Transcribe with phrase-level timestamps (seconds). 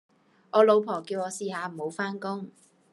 [0.51, 2.49] 我老婆叫我試下唔好返工